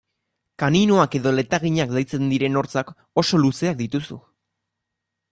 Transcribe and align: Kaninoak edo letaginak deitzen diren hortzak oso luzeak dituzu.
Kaninoak 0.61 1.17
edo 1.17 1.33
letaginak 1.39 1.93
deitzen 1.97 2.25
diren 2.31 2.57
hortzak 2.61 2.89
oso 3.23 3.41
luzeak 3.43 3.77
dituzu. 3.83 4.17